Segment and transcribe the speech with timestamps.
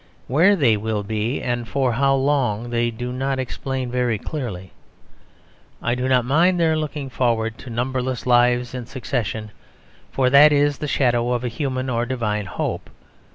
[0.25, 4.71] Where they will be, and for how long, they do not explain very clearly.
[5.79, 9.51] I do not mind their looking forward to numberless lives in succession;
[10.11, 12.89] for that is the shadow of a human or divine hope.